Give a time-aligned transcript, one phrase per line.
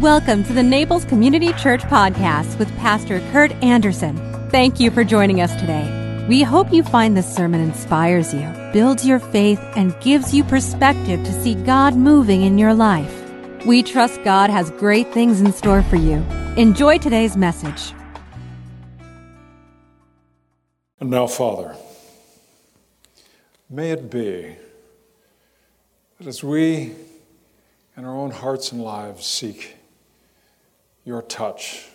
[0.00, 4.14] Welcome to the Naples Community Church Podcast with Pastor Kurt Anderson.
[4.50, 6.26] Thank you for joining us today.
[6.28, 11.24] We hope you find this sermon inspires you, builds your faith, and gives you perspective
[11.24, 13.10] to see God moving in your life.
[13.64, 16.16] We trust God has great things in store for you.
[16.58, 17.94] Enjoy today's message.
[21.00, 21.74] And now, Father,
[23.70, 24.56] may it be
[26.18, 26.92] that as we
[27.96, 29.75] in our own hearts and lives seek
[31.06, 31.86] your touch,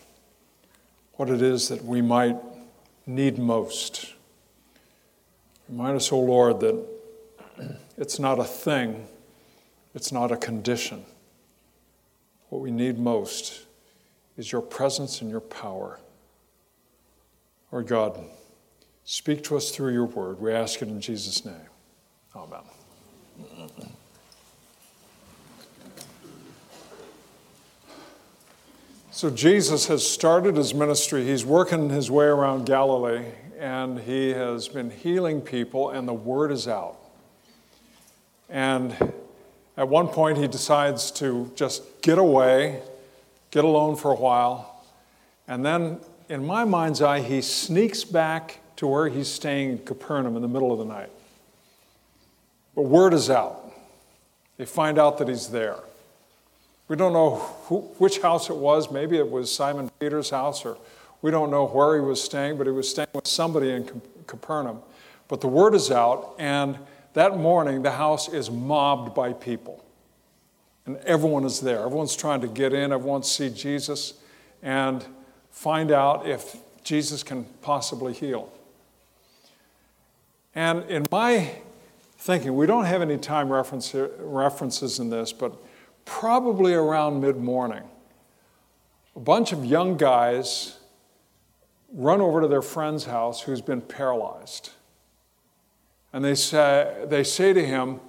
[1.14, 2.38] what it is that we might
[3.06, 4.14] need most.
[5.70, 6.88] Remind us, O oh Lord, that
[7.98, 9.06] it's not a thing,
[9.94, 11.06] it's not a condition.
[12.50, 13.66] What we need most
[14.38, 16.00] is your presence and your power.
[17.72, 18.18] Lord God,
[19.04, 20.40] speak to us through your word.
[20.40, 21.56] We ask it in Jesus' name.
[22.36, 22.62] Amen.
[29.22, 31.24] So, Jesus has started his ministry.
[31.24, 33.24] He's working his way around Galilee,
[33.60, 36.98] and he has been healing people, and the word is out.
[38.50, 39.14] And
[39.78, 42.82] at one point, he decides to just get away,
[43.52, 44.84] get alone for a while.
[45.48, 50.36] And then, in my mind's eye, he sneaks back to where he's staying in Capernaum
[50.36, 51.12] in the middle of the night.
[52.74, 53.72] But word is out.
[54.58, 55.78] They find out that he's there.
[56.92, 57.36] We don't know
[57.68, 58.92] who, which house it was.
[58.92, 60.78] Maybe it was Simon Peter's house, or
[61.22, 63.90] we don't know where he was staying, but he was staying with somebody in
[64.28, 64.82] Capernaum.
[65.30, 66.78] But the word is out, and
[67.14, 69.82] that morning the house is mobbed by people.
[70.86, 71.80] And everyone is there.
[71.86, 74.16] Everyone's trying to get in, everyone see Jesus
[74.62, 75.06] and
[75.50, 78.52] find out if Jesus can possibly heal.
[80.54, 81.52] And in my
[82.18, 85.56] thinking, we don't have any time reference, references in this, but
[86.20, 87.84] probably around mid morning.
[89.16, 90.78] A bunch of young guys
[91.94, 94.72] run over to their friend's house who's been paralyzed.
[96.12, 98.02] And they say, they say to him,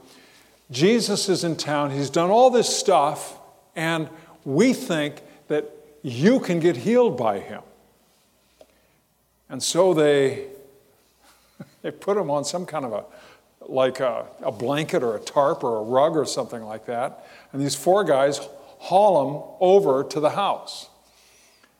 [0.70, 3.38] Jesus is in town, he's done all this stuff,
[3.76, 4.08] and
[4.44, 5.70] we think that
[6.02, 7.62] you can get healed by him.
[9.48, 10.48] And so they,
[11.82, 13.04] they put him on some kind of a
[13.68, 17.26] like a, a, blanket or a tarp or a rug or something like that.
[17.52, 18.40] And these four guys
[18.78, 20.88] haul him over to the house.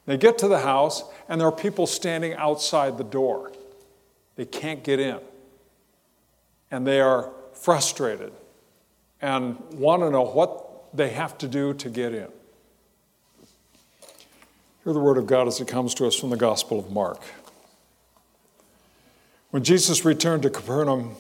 [0.06, 3.53] They get to the house, and there are people standing outside the door.
[4.37, 5.20] They can't get in.
[6.70, 8.32] And they are frustrated
[9.20, 12.28] and want to know what they have to do to get in.
[14.84, 17.22] Hear the word of God as it comes to us from the Gospel of Mark.
[19.50, 21.14] When Jesus returned to Capernaum,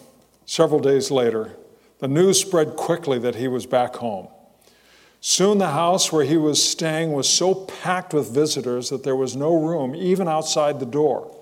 [0.44, 1.56] Several days later,
[1.98, 4.28] the news spread quickly that he was back home.
[5.20, 9.36] Soon the house where he was staying was so packed with visitors that there was
[9.36, 11.36] no room even outside the door.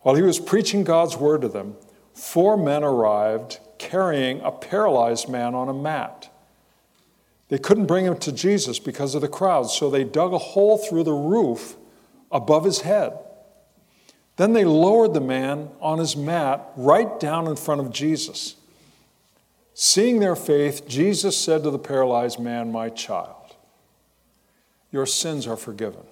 [0.00, 1.76] While he was preaching God's word to them,
[2.12, 6.30] four men arrived carrying a paralyzed man on a mat.
[7.48, 10.76] They couldn't bring him to Jesus because of the crowd, so they dug a hole
[10.76, 11.76] through the roof
[12.30, 13.18] above his head.
[14.38, 18.54] Then they lowered the man on his mat right down in front of Jesus.
[19.74, 23.56] Seeing their faith, Jesus said to the paralyzed man, My child,
[24.92, 26.02] your sins are forgiven.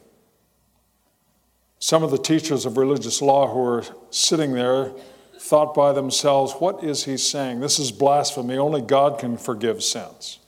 [1.79, 4.91] Some of the teachers of religious law who were sitting there
[5.39, 7.61] thought by themselves, What is he saying?
[7.61, 8.57] This is blasphemy.
[8.59, 10.41] Only God can forgive sins.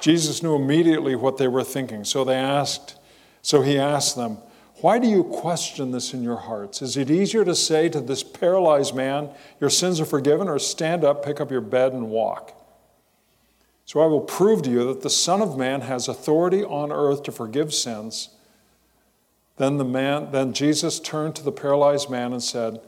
[0.00, 2.96] Jesus knew immediately what they were thinking, so they asked,
[3.40, 4.38] so he asked them,
[4.80, 6.80] why do you question this in your hearts?
[6.80, 9.30] Is it easier to say to this paralyzed man,
[9.60, 12.54] Your sins are forgiven, or stand up, pick up your bed, and walk?
[13.84, 17.24] So I will prove to you that the Son of Man has authority on earth
[17.24, 18.30] to forgive sins.
[19.56, 22.80] Then, the man, then Jesus turned to the paralyzed man and said,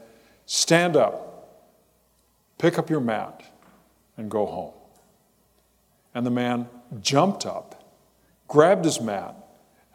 [0.45, 1.59] Stand up,
[2.57, 3.43] pick up your mat,
[4.17, 4.73] and go home.
[6.15, 6.69] And the man
[7.01, 7.83] jumped up,
[8.47, 9.35] grabbed his mat,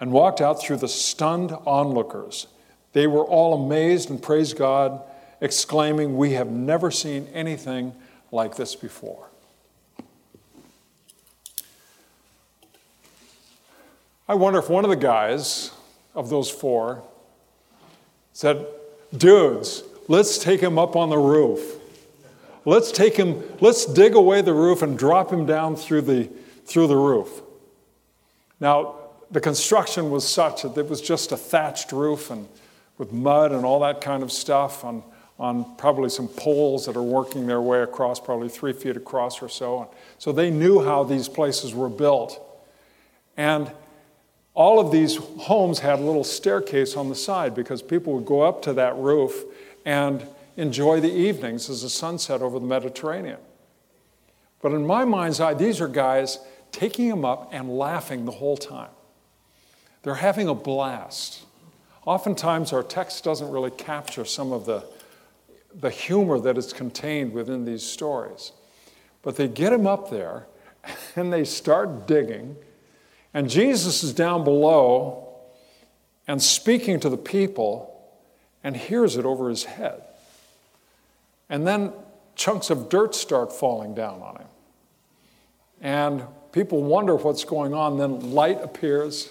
[0.01, 2.47] and walked out through the stunned onlookers.
[2.93, 5.03] They were all amazed and praised God,
[5.41, 7.95] exclaiming, We have never seen anything
[8.31, 9.29] like this before.
[14.29, 15.71] I wonder if one of the guys
[16.15, 17.03] of those four
[18.35, 18.67] said,
[19.17, 21.77] Dudes, let's take him up on the roof.
[22.67, 26.25] Let's take him, let's dig away the roof and drop him down through the,
[26.67, 27.41] through the roof.
[28.61, 28.97] Now,
[29.31, 32.49] the construction was such that it was just a thatched roof and
[32.97, 35.03] with mud and all that kind of stuff on,
[35.39, 39.49] on probably some poles that are working their way across, probably three feet across or
[39.49, 39.89] so.
[40.19, 42.45] So they knew how these places were built.
[43.37, 43.71] And
[44.55, 48.41] all of these homes had a little staircase on the side because people would go
[48.41, 49.45] up to that roof
[49.85, 50.27] and
[50.57, 53.39] enjoy the evenings as the sunset over the Mediterranean.
[54.61, 56.41] But in my mind's eye, these are guys
[56.73, 58.91] taking them up and laughing the whole time.
[60.03, 61.45] They're having a blast.
[62.05, 64.85] Oftentimes, our text doesn't really capture some of the,
[65.75, 68.53] the humor that is contained within these stories.
[69.23, 70.47] But they get him up there
[71.17, 72.57] and they start digging,
[73.35, 75.29] and Jesus is down below
[76.27, 77.95] and speaking to the people
[78.63, 80.03] and hears it over his head.
[81.49, 81.93] And then
[82.35, 84.47] chunks of dirt start falling down on him.
[85.81, 86.23] And
[86.53, 87.99] people wonder what's going on.
[87.99, 89.31] Then light appears.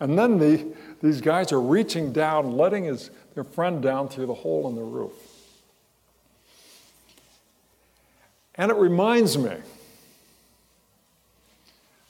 [0.00, 0.66] And then the,
[1.02, 4.82] these guys are reaching down, letting his, their friend down through the hole in the
[4.82, 5.12] roof.
[8.56, 9.56] And it reminds me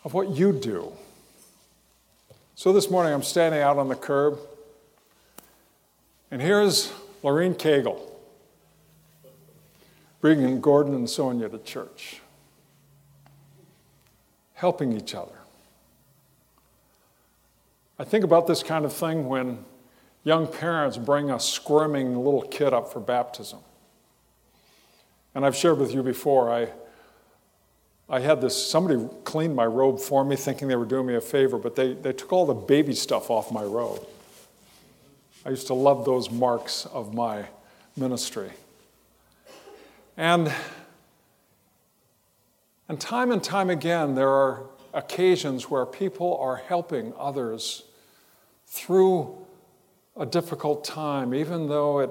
[0.04, 0.92] of what you do.
[2.54, 4.38] So this morning I'm standing out on the curb,
[6.30, 6.92] and here's
[7.22, 8.00] Lorene Cagle
[10.24, 12.22] bringing Gordon and Sonia to church,
[14.54, 15.43] helping each other.
[17.98, 19.64] I think about this kind of thing when
[20.24, 23.60] young parents bring a squirming little kid up for baptism.
[25.34, 26.68] And I've shared with you before, I,
[28.08, 31.20] I had this, somebody cleaned my robe for me thinking they were doing me a
[31.20, 34.04] favor, but they, they took all the baby stuff off my robe.
[35.46, 37.46] I used to love those marks of my
[37.96, 38.50] ministry.
[40.16, 40.52] And,
[42.88, 44.64] and time and time again, there are
[44.94, 47.82] occasions where people are helping others
[48.66, 49.36] through
[50.16, 52.10] a difficult time, even though it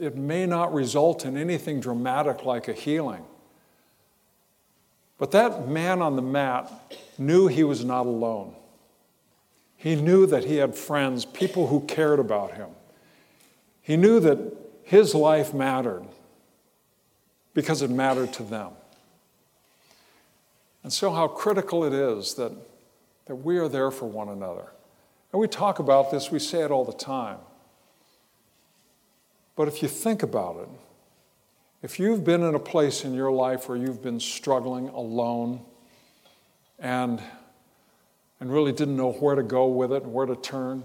[0.00, 3.22] it may not result in anything dramatic like a healing.
[5.18, 6.72] But that man on the mat
[7.18, 8.54] knew he was not alone.
[9.76, 12.70] He knew that he had friends, people who cared about him.
[13.82, 14.38] He knew that
[14.82, 16.04] his life mattered
[17.52, 18.70] because it mattered to them.
[20.82, 22.52] And so, how critical it is that,
[23.26, 24.72] that we are there for one another.
[25.32, 27.38] And we talk about this, we say it all the time.
[29.56, 30.68] But if you think about it,
[31.82, 35.60] if you've been in a place in your life where you've been struggling alone
[36.78, 37.22] and,
[38.38, 40.82] and really didn't know where to go with it and where to turn,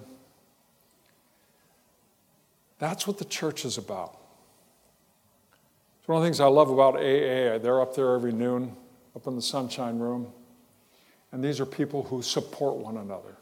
[2.80, 4.18] that's what the church is about.
[6.00, 7.58] It's one of the things I love about AA.
[7.58, 8.76] They're up there every noon,
[9.16, 10.28] up in the sunshine room.
[11.32, 13.38] And these are people who support one another.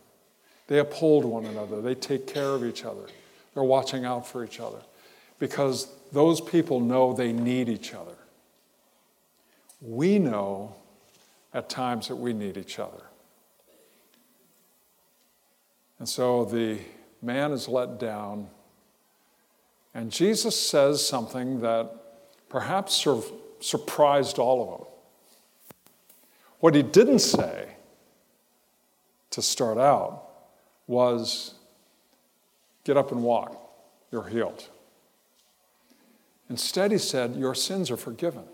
[0.67, 1.81] They uphold one another.
[1.81, 3.07] They take care of each other.
[3.53, 4.79] They're watching out for each other
[5.39, 8.15] because those people know they need each other.
[9.81, 10.75] We know
[11.53, 13.03] at times that we need each other.
[15.99, 16.79] And so the
[17.21, 18.49] man is let down,
[19.93, 21.91] and Jesus says something that
[22.49, 23.21] perhaps sur-
[23.59, 24.92] surprised all of them.
[26.63, 27.75] What he didn't say
[29.31, 30.29] to start out
[30.87, 31.55] was,
[32.85, 33.61] Get up and walk,
[34.13, 34.69] you're healed.
[36.49, 38.45] Instead, he said, Your sins are forgiven.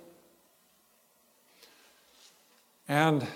[2.88, 3.27] And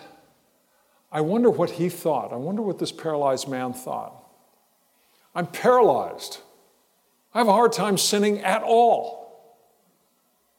[1.12, 2.34] I wonder what he thought.
[2.34, 4.28] I wonder what this paralyzed man thought.
[5.36, 6.40] I'm paralyzed.
[7.32, 9.56] I have a hard time sinning at all.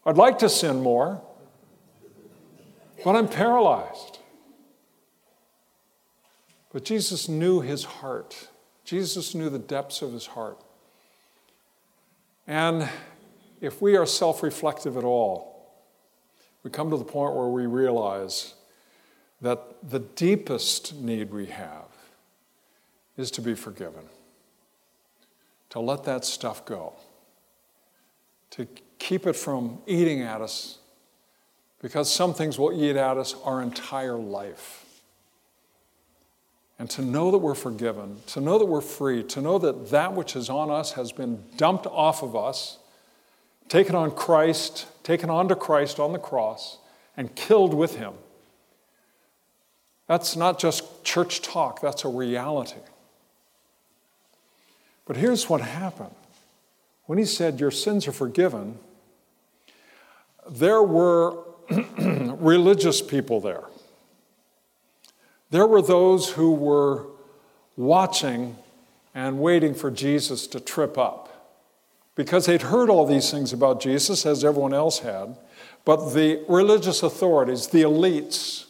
[0.07, 1.21] I'd like to sin more,
[3.05, 4.19] but I'm paralyzed.
[6.73, 8.49] But Jesus knew his heart.
[8.85, 10.59] Jesus knew the depths of his heart.
[12.47, 12.89] And
[13.61, 15.73] if we are self reflective at all,
[16.63, 18.55] we come to the point where we realize
[19.41, 21.89] that the deepest need we have
[23.19, 24.05] is to be forgiven,
[25.71, 26.95] to let that stuff go,
[28.51, 28.67] to
[28.99, 30.79] keep it from eating at us,
[31.85, 34.87] because some things will eat at us our entire life.
[36.79, 40.15] And to know that we're forgiven, to know that we're free, to know that that
[40.15, 42.79] which is on us has been dumped off of us
[43.69, 46.79] taken on Christ, taken onto Christ on the cross,
[47.19, 48.15] and killed with him.
[50.07, 52.81] That's not just church talk, that's a reality.
[55.05, 56.15] But here's what happened.
[57.05, 58.79] When he said, Your sins are forgiven,
[60.49, 61.45] there were
[62.39, 63.65] religious people there.
[65.51, 67.07] There were those who were
[67.77, 68.57] watching
[69.15, 71.35] and waiting for Jesus to trip up
[72.15, 75.37] because they'd heard all these things about Jesus, as everyone else had.
[75.85, 78.67] But the religious authorities, the elites,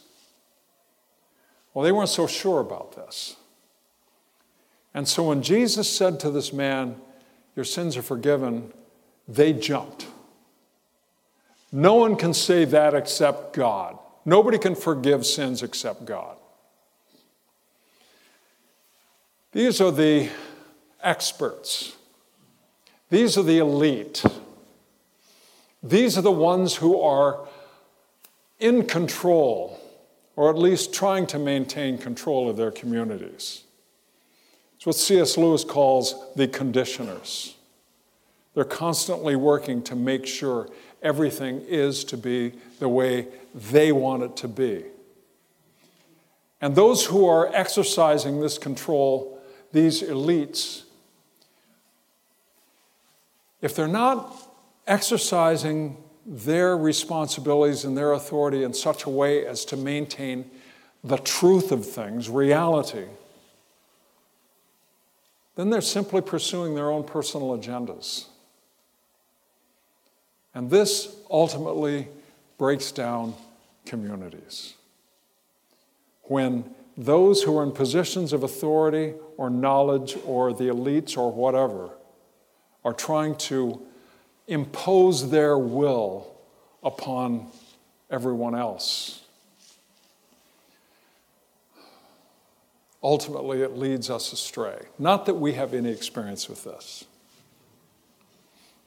[1.73, 3.35] Well, they weren't so sure about this.
[4.93, 6.95] And so when Jesus said to this man,
[7.55, 8.73] Your sins are forgiven,
[9.27, 10.07] they jumped.
[11.75, 13.99] No one can say that except God.
[14.23, 16.37] Nobody can forgive sins except God.
[19.51, 20.29] These are the
[21.03, 21.97] experts.
[23.09, 24.23] These are the elite.
[25.83, 27.45] These are the ones who are
[28.57, 29.77] in control,
[30.37, 33.63] or at least trying to maintain control of their communities.
[34.77, 35.37] It's what C.S.
[35.37, 37.57] Lewis calls the conditioners.
[38.53, 40.69] They're constantly working to make sure
[41.05, 44.83] everything is to be the way they want it to be.
[46.59, 49.39] And those who are exercising this control,
[49.71, 50.83] these elites,
[53.61, 54.35] if they're not
[54.87, 60.49] exercising their responsibilities and their authority in such a way as to maintain
[61.03, 63.05] the truth of things, reality,
[65.55, 68.25] then they're simply pursuing their own personal agendas.
[70.55, 72.07] And this ultimately
[72.57, 73.35] breaks down
[73.85, 74.73] communities.
[76.23, 81.89] When those who are in positions of authority or knowledge or the elites or whatever
[82.85, 83.81] are trying to
[84.47, 86.33] impose their will
[86.83, 87.47] upon
[88.09, 89.23] everyone else.
[93.03, 94.85] Ultimately, it leads us astray.
[94.97, 97.05] Not that we have any experience with this.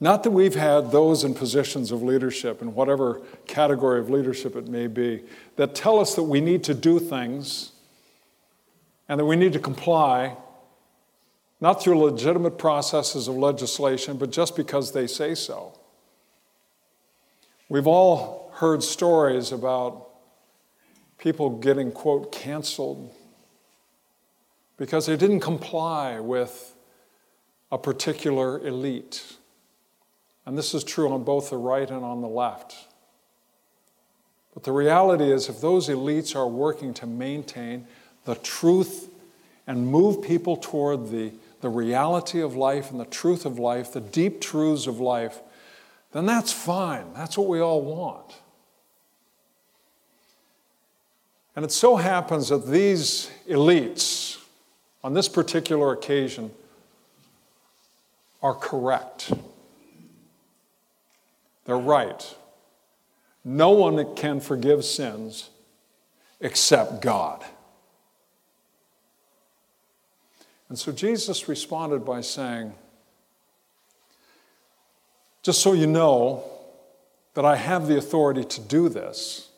[0.00, 4.68] Not that we've had those in positions of leadership, in whatever category of leadership it
[4.68, 5.24] may be,
[5.56, 7.72] that tell us that we need to do things
[9.08, 10.36] and that we need to comply
[11.60, 15.76] not through legitimate processes of legislation, but just because they say so.
[17.68, 20.08] We've all heard stories about
[21.18, 23.12] people getting, quote, canceled
[24.76, 26.74] because they didn't comply with
[27.72, 29.37] a particular elite.
[30.48, 32.74] And this is true on both the right and on the left.
[34.54, 37.86] But the reality is, if those elites are working to maintain
[38.24, 39.10] the truth
[39.66, 44.00] and move people toward the the reality of life and the truth of life, the
[44.00, 45.40] deep truths of life,
[46.12, 47.12] then that's fine.
[47.14, 48.36] That's what we all want.
[51.56, 54.38] And it so happens that these elites,
[55.02, 56.52] on this particular occasion,
[58.40, 59.32] are correct.
[61.68, 62.34] They're right.
[63.44, 65.50] No one can forgive sins
[66.40, 67.44] except God.
[70.70, 72.72] And so Jesus responded by saying,
[75.42, 76.42] Just so you know
[77.34, 79.50] that I have the authority to do this,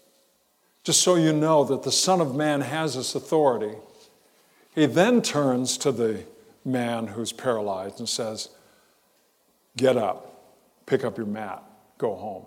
[0.82, 3.76] just so you know that the Son of Man has this authority,
[4.74, 6.24] he then turns to the
[6.64, 8.48] man who's paralyzed and says,
[9.76, 10.42] Get up,
[10.86, 11.62] pick up your mat,
[12.00, 12.46] go home.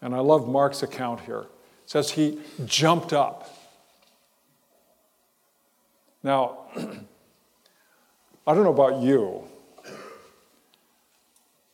[0.00, 1.40] And I love Mark's account here.
[1.84, 3.54] It says he jumped up.
[6.22, 6.58] Now,
[8.46, 9.44] I don't know about you,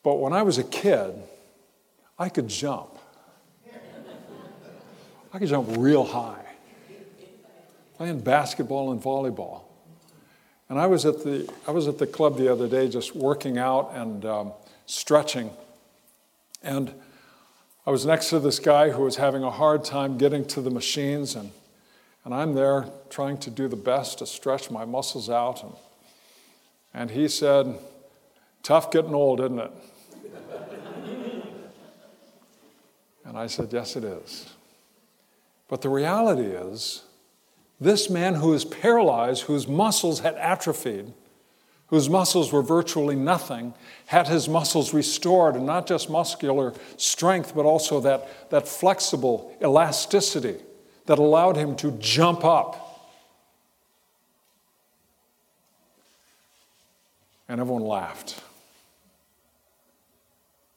[0.02, 1.14] but when I was a kid,
[2.18, 2.99] I could jump.
[5.34, 6.44] I could jump real high,
[7.96, 9.62] playing basketball and volleyball.
[10.68, 13.56] And I was at the, I was at the club the other day just working
[13.56, 14.52] out and um,
[14.87, 15.50] stretching.
[16.62, 16.95] And
[17.87, 20.71] I was next to this guy who was having a hard time getting to the
[20.71, 21.50] machines, and,
[22.25, 25.62] and I'm there trying to do the best to stretch my muscles out.
[25.62, 25.73] And
[26.95, 27.78] and he said,
[28.62, 29.73] Tough getting old, isn't it?
[33.25, 34.49] and I said, Yes, it is.
[35.69, 37.02] But the reality is,
[37.81, 41.12] this man who is paralyzed, whose muscles had atrophied,
[41.92, 43.75] whose muscles were virtually nothing,
[44.06, 50.56] had his muscles restored, and not just muscular strength, but also that, that flexible elasticity
[51.04, 52.92] that allowed him to jump up
[57.52, 58.40] And everyone laughed.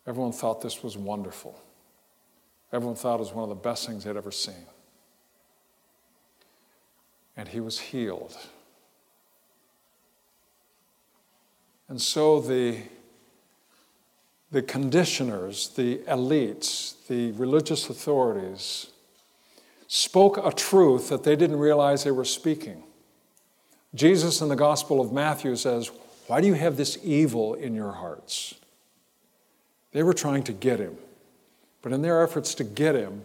[0.06, 1.58] Everyone thought this was wonderful.
[2.74, 4.66] Everyone thought it was one of the best things they'd ever seen.
[7.38, 8.38] And he was healed.
[11.88, 12.78] And so the,
[14.52, 18.88] the conditioners, the elites, the religious authorities
[19.88, 22.84] spoke a truth that they didn't realize they were speaking.
[23.94, 25.92] Jesus in the Gospel of Matthew says,
[26.28, 28.56] why do you have this evil in your hearts?
[29.92, 30.98] They were trying to get him.
[31.82, 33.22] But in their efforts to get him,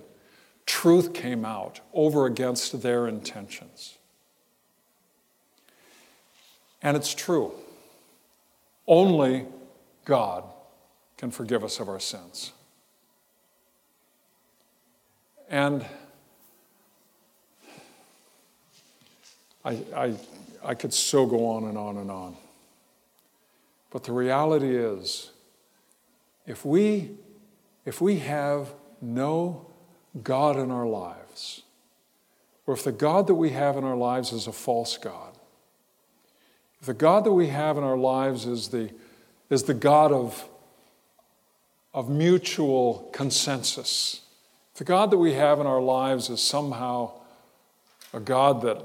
[0.67, 3.97] truth came out over against their intentions.
[6.83, 7.53] And it's true.
[8.91, 9.47] Only
[10.05, 10.43] God
[11.17, 12.51] can forgive us of our sins.
[15.49, 15.87] And
[19.65, 20.15] I, I,
[20.65, 22.37] I could so go on and on and on.
[23.91, 25.31] But the reality is,
[26.45, 27.11] if we,
[27.85, 29.67] if we have no
[30.21, 31.63] God in our lives,
[32.67, 35.30] or if the God that we have in our lives is a false God,
[36.83, 38.91] the God that we have in our lives is the,
[39.51, 40.49] is the God of,
[41.93, 44.23] of mutual consensus,
[44.77, 47.13] the God that we have in our lives is somehow
[48.15, 48.83] a God that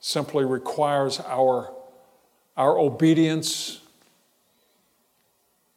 [0.00, 1.72] simply requires our,
[2.56, 3.80] our obedience,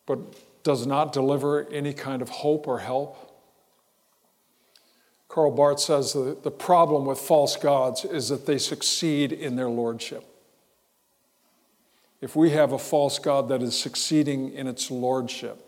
[0.08, 0.18] but
[0.64, 3.28] does not deliver any kind of hope or help.
[5.28, 9.70] Karl Barth says that the problem with false gods is that they succeed in their
[9.70, 10.26] lordship.
[12.22, 15.66] If we have a false God that is succeeding in its lordship,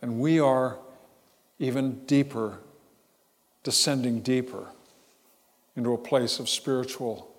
[0.00, 0.78] then we are
[1.58, 2.58] even deeper,
[3.62, 4.68] descending deeper
[5.76, 7.30] into a place of spiritual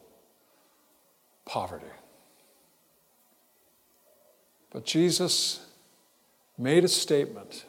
[1.46, 1.86] poverty.
[4.72, 5.66] But Jesus
[6.58, 7.66] made a statement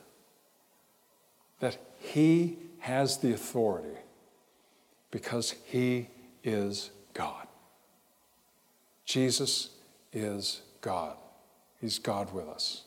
[1.61, 3.97] that he has the authority
[5.11, 6.09] because he
[6.45, 7.47] is God.
[9.11, 9.71] Jesus
[10.13, 11.17] is God.
[11.81, 12.85] He's God with us.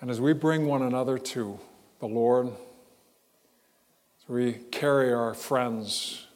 [0.00, 1.58] And as we bring one another to
[1.98, 6.28] the Lord, as we carry our friends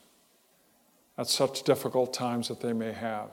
[1.17, 3.31] at such difficult times that they may have,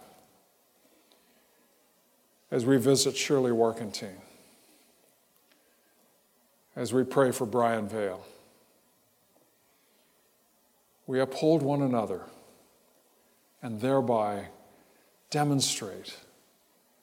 [2.51, 4.21] as we visit Shirley Workentine,
[6.75, 8.23] as we pray for Brian Vale,
[11.07, 12.21] we uphold one another
[13.61, 14.47] and thereby
[15.29, 16.17] demonstrate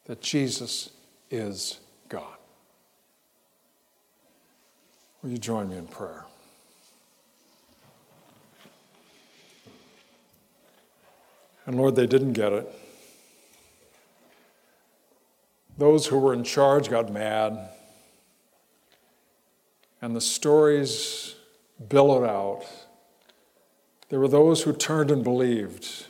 [0.06, 0.90] that Jesus
[1.30, 2.36] is God.
[5.22, 6.24] Will you join me in prayer?
[11.66, 12.68] And Lord, they didn't get it.
[15.78, 17.70] Those who were in charge got mad.
[20.02, 21.34] And the stories
[21.88, 22.64] billowed out.
[24.10, 26.06] There were those who turned and believed